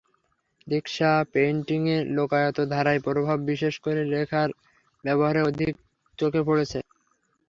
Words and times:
রিকশা 0.67 1.11
পেইন্টিংয়ে 1.33 1.97
লোকায়ত 2.17 2.57
ধারার 2.71 2.97
প্রভাব, 3.07 3.37
বিশেষ 3.45 3.73
করে 3.79 4.01
রেখার 4.13 4.49
ব্যবহারে 5.03 5.41
অধিক 5.49 5.73
চোখে 6.19 6.41
পড়ে। 6.47 6.65